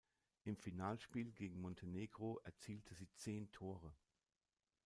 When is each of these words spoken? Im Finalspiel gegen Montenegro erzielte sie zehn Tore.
Im 0.45 0.57
Finalspiel 0.57 1.31
gegen 1.31 1.61
Montenegro 1.61 2.39
erzielte 2.43 2.95
sie 2.95 3.07
zehn 3.17 3.51
Tore. 3.51 3.93